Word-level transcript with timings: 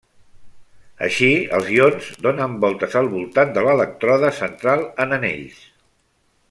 Així 1.07 1.27
els 1.57 1.69
ions 1.75 2.07
donen 2.27 2.57
voltes 2.65 2.97
al 3.03 3.11
voltant 3.13 3.55
de 3.59 3.67
l'elèctrode 3.69 4.35
central 4.43 4.87
en 5.07 5.19
anells. 5.19 5.65